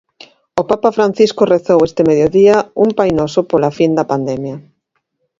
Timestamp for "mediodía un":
2.09-2.89